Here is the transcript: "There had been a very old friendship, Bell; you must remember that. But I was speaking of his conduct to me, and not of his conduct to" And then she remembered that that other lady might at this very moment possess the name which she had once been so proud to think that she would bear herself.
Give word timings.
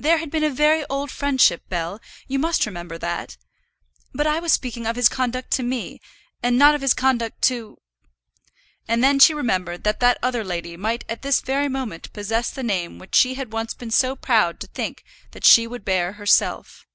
"There 0.00 0.18
had 0.18 0.32
been 0.32 0.42
a 0.42 0.50
very 0.50 0.84
old 0.90 1.12
friendship, 1.12 1.62
Bell; 1.68 2.00
you 2.26 2.40
must 2.40 2.66
remember 2.66 2.98
that. 2.98 3.36
But 4.12 4.26
I 4.26 4.40
was 4.40 4.50
speaking 4.52 4.84
of 4.84 4.96
his 4.96 5.08
conduct 5.08 5.52
to 5.52 5.62
me, 5.62 6.00
and 6.42 6.58
not 6.58 6.74
of 6.74 6.80
his 6.80 6.92
conduct 6.92 7.40
to" 7.42 7.78
And 8.88 9.04
then 9.04 9.20
she 9.20 9.32
remembered 9.32 9.84
that 9.84 10.00
that 10.00 10.18
other 10.24 10.42
lady 10.42 10.76
might 10.76 11.04
at 11.08 11.22
this 11.22 11.40
very 11.40 11.68
moment 11.68 12.12
possess 12.12 12.50
the 12.50 12.64
name 12.64 12.98
which 12.98 13.14
she 13.14 13.34
had 13.34 13.52
once 13.52 13.74
been 13.74 13.92
so 13.92 14.16
proud 14.16 14.58
to 14.58 14.66
think 14.66 15.04
that 15.30 15.44
she 15.44 15.68
would 15.68 15.84
bear 15.84 16.14
herself. 16.14 16.88